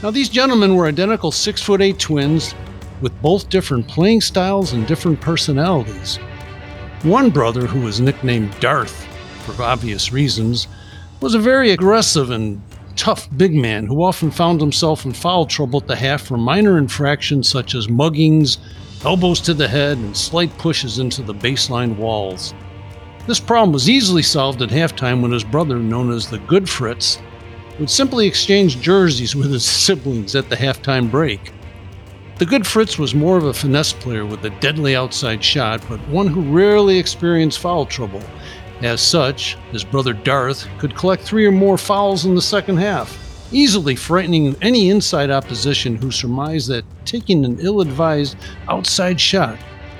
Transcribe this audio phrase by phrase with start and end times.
[0.00, 2.54] Now, these gentlemen were identical six foot eight twins
[3.00, 6.18] with both different playing styles and different personalities.
[7.02, 9.08] One brother, who was nicknamed Darth
[9.44, 10.68] for obvious reasons,
[11.20, 12.62] was a very aggressive and
[12.94, 16.78] tough big man who often found himself in foul trouble at the half for minor
[16.78, 18.58] infractions such as muggings,
[19.04, 22.54] elbows to the head, and slight pushes into the baseline walls.
[23.30, 27.20] This problem was easily solved at halftime when his brother, known as the Good Fritz,
[27.78, 31.52] would simply exchange jerseys with his siblings at the halftime break.
[32.38, 36.00] The Good Fritz was more of a finesse player with a deadly outside shot, but
[36.08, 38.20] one who rarely experienced foul trouble.
[38.82, 43.16] As such, his brother Darth could collect three or more fouls in the second half,
[43.52, 48.36] easily frightening any inside opposition who surmised that taking an ill advised
[48.68, 49.56] outside shot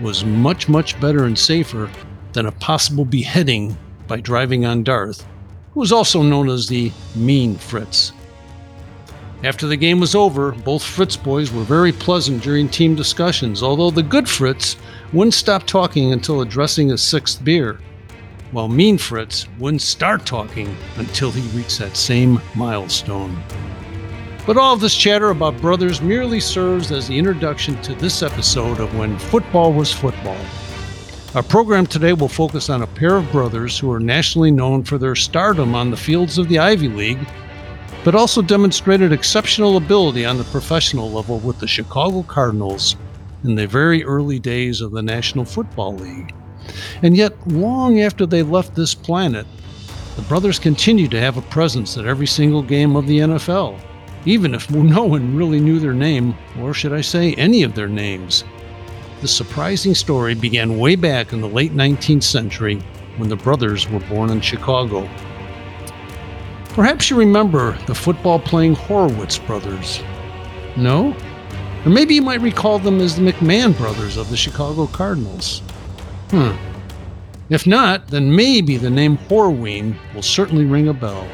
[0.00, 1.88] was much, much better and safer
[2.32, 3.76] than a possible beheading
[4.06, 5.26] by driving on Darth,
[5.72, 8.12] who was also known as the Mean Fritz.
[9.44, 13.90] After the game was over, both Fritz boys were very pleasant during team discussions, although
[13.90, 14.76] the good Fritz
[15.12, 17.80] wouldn't stop talking until addressing his sixth beer,
[18.52, 23.42] while Mean Fritz wouldn't start talking until he reached that same milestone.
[24.46, 28.96] But all this chatter about brothers merely serves as the introduction to this episode of
[28.96, 30.38] When Football Was Football.
[31.34, 34.98] Our program today will focus on a pair of brothers who are nationally known for
[34.98, 37.26] their stardom on the fields of the Ivy League,
[38.04, 42.96] but also demonstrated exceptional ability on the professional level with the Chicago Cardinals
[43.44, 46.34] in the very early days of the National Football League.
[47.00, 49.46] And yet, long after they left this planet,
[50.16, 53.80] the brothers continue to have a presence at every single game of the NFL,
[54.26, 57.88] even if no one really knew their name, or should I say, any of their
[57.88, 58.44] names.
[59.22, 62.80] The surprising story began way back in the late 19th century
[63.18, 65.08] when the brothers were born in Chicago.
[66.70, 70.02] Perhaps you remember the football playing Horowitz brothers.
[70.76, 71.14] No?
[71.86, 75.60] Or maybe you might recall them as the McMahon brothers of the Chicago Cardinals.
[76.30, 76.56] Hmm.
[77.48, 81.28] If not, then maybe the name Horween will certainly ring a bell.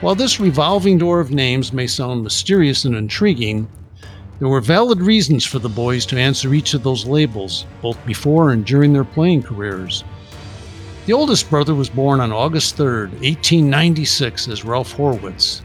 [0.00, 3.68] While this revolving door of names may sound mysterious and intriguing,
[4.38, 8.50] there were valid reasons for the boys to answer each of those labels, both before
[8.50, 10.04] and during their playing careers.
[11.06, 15.62] The oldest brother was born on August 3, 1896, as Ralph Horwitz.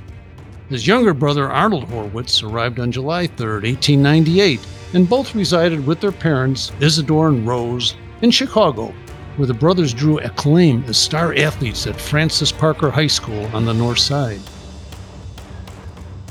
[0.69, 4.59] His younger brother, Arnold Horwitz, arrived on July 3, 1898,
[4.93, 8.93] and both resided with their parents, Isidore and Rose, in Chicago,
[9.37, 13.73] where the brothers drew acclaim as star athletes at Francis Parker High School on the
[13.73, 14.41] north side.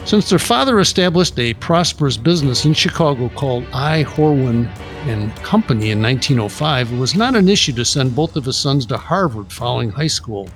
[0.07, 4.05] Since their father established a prosperous business in Chicago called I.
[4.05, 4.69] Horween
[5.09, 8.87] and Company in 1905, it was not an issue to send both of his sons
[8.87, 10.49] to Harvard following high school.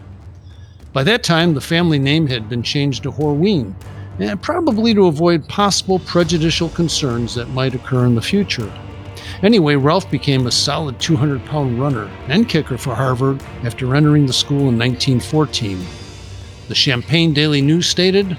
[0.93, 3.75] By that time, the family name had been changed to Horween,
[4.21, 8.73] and probably to avoid possible prejudicial concerns that might occur in the future.
[9.43, 14.33] Anyway, Ralph became a solid 200 pound runner and kicker for Harvard after entering the
[14.33, 15.85] school in 1914.
[16.69, 18.39] The Champaign Daily News stated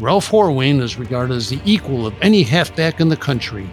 [0.00, 3.68] Ralph Horween is regarded as the equal of any halfback in the country.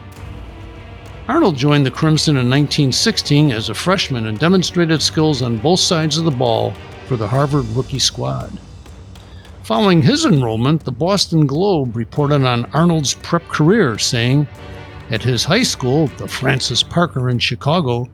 [1.27, 6.17] Arnold joined the Crimson in 1916 as a freshman and demonstrated skills on both sides
[6.17, 6.73] of the ball
[7.07, 8.51] for the Harvard rookie squad.
[9.63, 14.47] Following his enrollment, the Boston Globe reported on Arnold's prep career, saying,
[15.11, 18.07] At his high school, the Francis Parker in Chicago,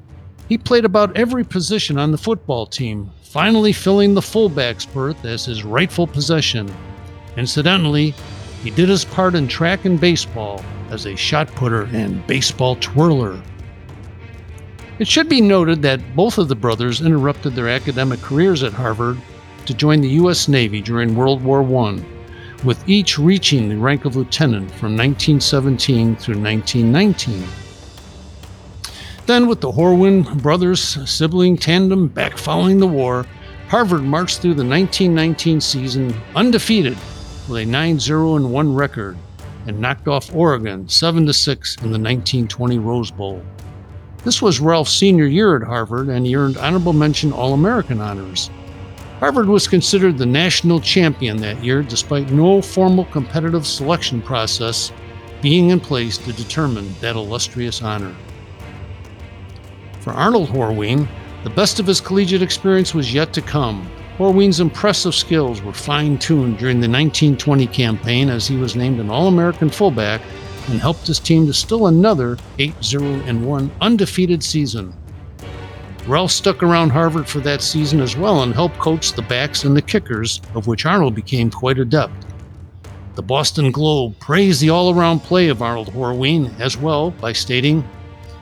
[0.49, 5.45] he played about every position on the football team, finally filling the fullback's berth as
[5.45, 6.69] his rightful possession.
[7.37, 8.13] Incidentally,
[8.63, 13.41] he did his part in track and baseball as a shot putter and baseball twirler.
[14.99, 19.19] It should be noted that both of the brothers interrupted their academic careers at Harvard
[19.65, 20.47] to join the U.S.
[20.47, 22.03] Navy during World War I,
[22.63, 27.47] with each reaching the rank of lieutenant from 1917 through 1919.
[29.25, 33.25] Then, with the Horween brothers' sibling tandem back following the war,
[33.69, 36.97] Harvard marched through the 1919 season undefeated
[37.51, 39.17] with a 9 0 1 record
[39.67, 43.43] and knocked off Oregon 7 6 in the 1920 Rose Bowl.
[44.23, 48.49] This was Ralph's senior year at Harvard, and he earned honorable mention All American honors.
[49.19, 54.93] Harvard was considered the national champion that year despite no formal competitive selection process
[55.41, 58.15] being in place to determine that illustrious honor.
[59.99, 61.05] For Arnold Horween,
[61.43, 63.91] the best of his collegiate experience was yet to come.
[64.17, 69.09] Horween's impressive skills were fine tuned during the 1920 campaign as he was named an
[69.09, 70.21] All American fullback
[70.69, 74.93] and helped his team to still another 8 0 1 undefeated season.
[76.07, 79.77] Ralph stuck around Harvard for that season as well and helped coach the backs and
[79.77, 82.25] the kickers, of which Arnold became quite adept.
[83.15, 87.87] The Boston Globe praised the all around play of Arnold Horween as well by stating,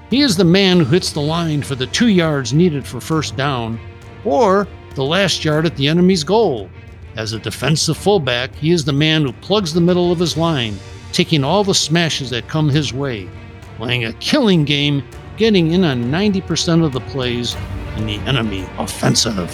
[0.09, 3.35] He is the man who hits the line for the two yards needed for first
[3.35, 3.79] down,
[4.23, 4.67] or
[4.99, 6.69] the last yard at the enemy's goal.
[7.15, 10.77] As a defensive fullback, he is the man who plugs the middle of his line,
[11.13, 13.29] taking all the smashes that come his way,
[13.77, 15.03] playing a killing game
[15.37, 17.55] getting in on 90% of the plays
[17.95, 19.49] in the enemy offensive.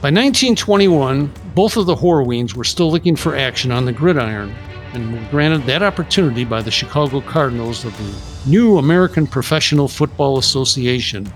[0.00, 4.54] By 1921, both of the Horweens were still looking for action on the gridiron
[4.94, 10.38] and were granted that opportunity by the Chicago Cardinals of the new American Professional Football
[10.38, 11.32] Association,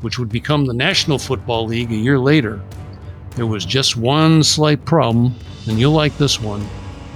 [0.00, 2.60] which would become the National Football League a year later.
[3.36, 5.34] There was just one slight problem,
[5.66, 6.66] and you'll like this one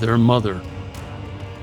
[0.01, 0.61] their mother.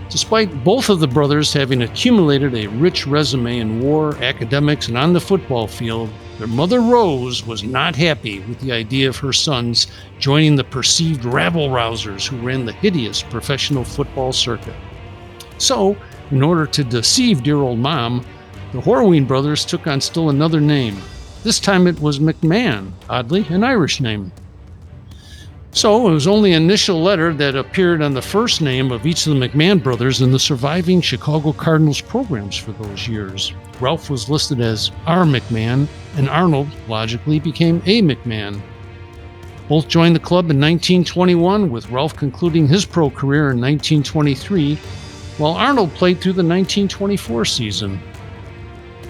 [0.09, 5.13] Despite both of the brothers having accumulated a rich resume in war, academics, and on
[5.13, 9.87] the football field, their mother Rose was not happy with the idea of her sons
[10.17, 14.73] joining the perceived rabble rousers who ran the hideous professional football circuit.
[15.59, 15.95] So,
[16.31, 18.25] in order to deceive dear old mom,
[18.71, 20.97] the Horween brothers took on still another name.
[21.43, 24.31] This time it was McMahon, oddly, an Irish name.
[25.71, 29.25] So it was only an initial letter that appeared on the first name of each
[29.25, 33.53] of the McMahon brothers in the surviving Chicago Cardinals programs for those years.
[33.79, 35.25] Ralph was listed as R.
[35.25, 38.01] McMahon, and Arnold, logically, became A.
[38.01, 38.61] McMahon.
[39.67, 44.75] Both joined the club in 1921, with Ralph concluding his pro career in 1923,
[45.37, 48.01] while Arnold played through the 1924 season.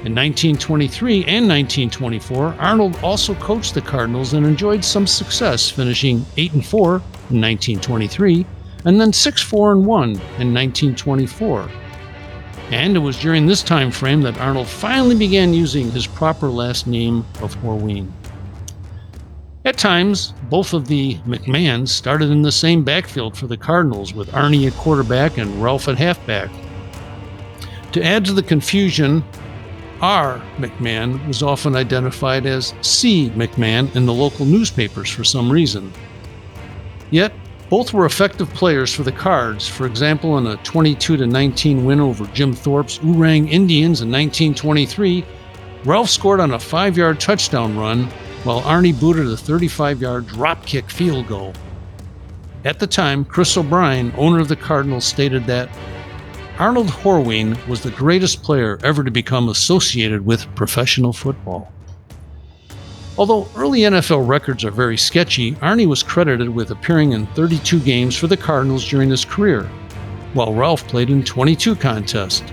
[0.05, 6.53] In 1923 and 1924, Arnold also coached the Cardinals and enjoyed some success, finishing 8
[6.53, 8.45] and 4 in 1923
[8.85, 11.69] and then 6 4 and 1 in 1924.
[12.71, 16.87] And it was during this time frame that Arnold finally began using his proper last
[16.87, 18.09] name of Horween.
[19.65, 24.31] At times, both of the McMahons started in the same backfield for the Cardinals, with
[24.31, 26.49] Arnie at quarterback and Ralph at halfback.
[27.91, 29.23] To add to the confusion,
[30.01, 30.41] R.
[30.57, 33.29] McMahon was often identified as C.
[33.31, 35.91] McMahon in the local newspapers for some reason.
[37.11, 37.33] Yet,
[37.69, 39.67] both were effective players for the Cards.
[39.67, 45.23] For example, in a 22 19 win over Jim Thorpe's Oorang Indians in 1923,
[45.85, 48.05] Ralph scored on a five yard touchdown run,
[48.43, 51.53] while Arnie booted a 35 yard drop kick field goal.
[52.65, 55.69] At the time, Chris O'Brien, owner of the Cardinals, stated that
[56.59, 61.71] Arnold Horween was the greatest player ever to become associated with professional football.
[63.17, 68.17] Although early NFL records are very sketchy, Arnie was credited with appearing in 32 games
[68.17, 69.63] for the Cardinals during his career,
[70.33, 72.51] while Ralph played in 22 contests.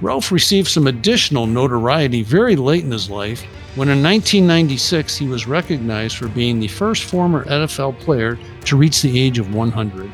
[0.00, 3.42] Ralph received some additional notoriety very late in his life
[3.76, 9.02] when in 1996 he was recognized for being the first former NFL player to reach
[9.02, 10.10] the age of 100.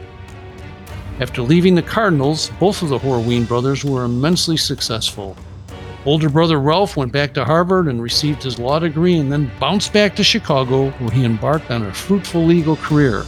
[1.19, 5.35] After leaving the Cardinals, both of the Horween brothers were immensely successful.
[6.05, 9.95] Older brother Ralph went back to Harvard and received his law degree and then bounced
[9.95, 13.23] back to Chicago, where he embarked on a fruitful legal career,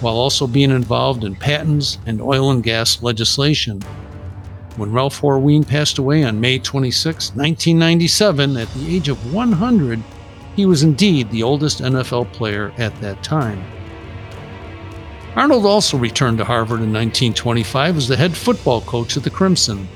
[0.00, 3.80] while also being involved in patents and oil and gas legislation.
[4.76, 10.02] When Ralph Horween passed away on May 26, 1997, at the age of 100,
[10.56, 13.64] he was indeed the oldest NFL player at that time.
[15.36, 19.88] Arnold also returned to Harvard in 1925 as the head football coach of the Crimson.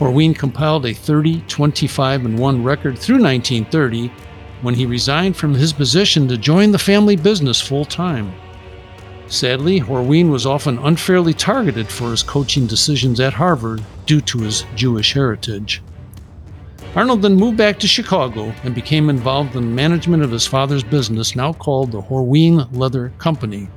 [0.00, 4.10] Horween compiled a 30, 25, and 1 record through 1930
[4.62, 8.34] when he resigned from his position to join the family business full time.
[9.28, 14.64] Sadly, Horween was often unfairly targeted for his coaching decisions at Harvard due to his
[14.74, 15.80] Jewish heritage.
[16.96, 20.84] Arnold then moved back to Chicago and became involved in the management of his father's
[20.84, 23.68] business, now called the Horween Leather Company.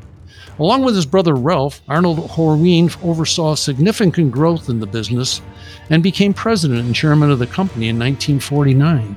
[0.60, 5.42] Along with his brother Ralph, Arnold Horween oversaw significant growth in the business
[5.90, 9.16] and became president and chairman of the company in 1949.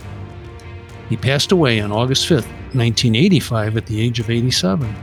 [1.08, 2.44] He passed away on August 5,
[2.74, 4.94] 1985, at the age of 87.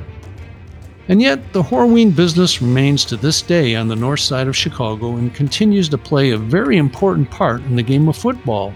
[1.09, 5.17] And yet, the Horween business remains to this day on the north side of Chicago
[5.17, 8.73] and continues to play a very important part in the game of football.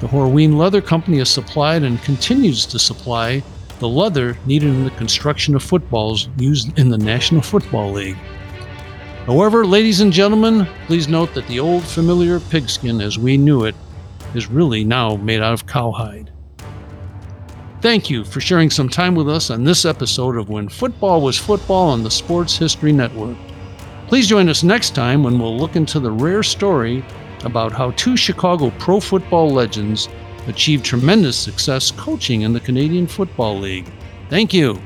[0.00, 3.42] The Horween Leather Company has supplied and continues to supply
[3.82, 8.16] the leather needed in the construction of footballs used in the National Football League.
[9.26, 13.74] However, ladies and gentlemen, please note that the old familiar pigskin as we knew it
[14.34, 16.30] is really now made out of cowhide.
[17.80, 21.36] Thank you for sharing some time with us on this episode of When Football Was
[21.36, 23.36] Football on the Sports History Network.
[24.06, 27.04] Please join us next time when we'll look into the rare story
[27.44, 30.08] about how two Chicago pro football legends
[30.46, 33.86] achieved tremendous success coaching in the Canadian Football League.
[34.28, 34.78] Thank you.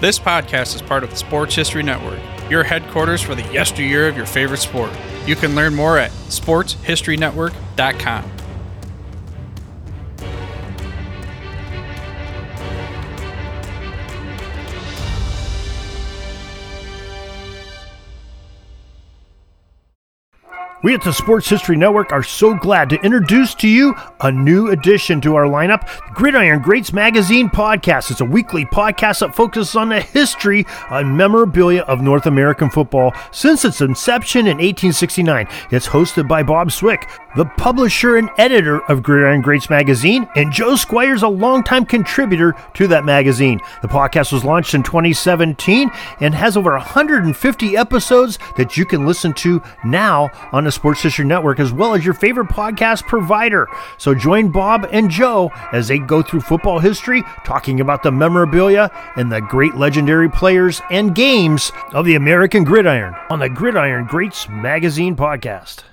[0.00, 2.18] This podcast is part of the Sports History Network,
[2.48, 4.90] your headquarters for the yesteryear of your favorite sport.
[5.26, 8.39] You can learn more at sportshistorynetwork.com.
[20.82, 24.70] We at the Sports History Network are so glad to introduce to you a new
[24.70, 28.10] addition to our lineup, Gridiron Greats Magazine Podcast.
[28.10, 33.12] It's a weekly podcast that focuses on the history and memorabilia of North American football
[33.30, 35.48] since its inception in 1869.
[35.70, 40.76] It's hosted by Bob Swick, the publisher and editor of Gridiron Greats Magazine, and Joe
[40.76, 43.60] Squires, a longtime contributor to that magazine.
[43.82, 49.34] The podcast was launched in 2017 and has over 150 episodes that you can listen
[49.34, 53.66] to now on the Sports History Network, as well as your favorite podcast provider.
[53.98, 58.88] So join Bob and Joe as they go through football history, talking about the memorabilia
[59.16, 64.48] and the great legendary players and games of the American gridiron on the Gridiron Greats
[64.48, 65.82] Magazine podcast.